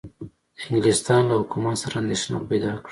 انګلستان 0.71 1.21
له 1.29 1.35
حکومت 1.41 1.75
سره 1.83 1.95
اندېښنه 2.01 2.37
پیدا 2.49 2.69
کړه. 2.75 2.79